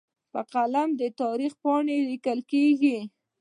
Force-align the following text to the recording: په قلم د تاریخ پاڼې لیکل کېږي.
په 0.31 0.41
قلم 0.53 0.89
د 1.01 1.03
تاریخ 1.21 1.53
پاڼې 1.63 1.97
لیکل 2.09 2.39
کېږي. 2.51 2.97